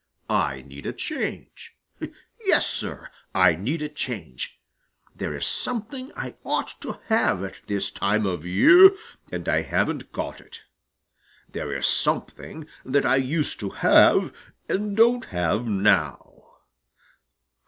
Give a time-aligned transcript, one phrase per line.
[0.31, 1.77] I need a change.
[2.47, 4.59] Yes, Sir, I need a change.
[5.15, 8.89] There is something I ought to have at this time of year,
[9.31, 10.63] and I haven't got it.
[11.51, 14.33] There is something that I used to have
[14.67, 16.45] and don't have now.